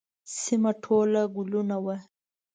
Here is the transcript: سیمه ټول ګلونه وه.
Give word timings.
سیمه 0.39 0.71
ټول 0.83 1.11
ګلونه 1.35 1.77
وه. 1.83 1.95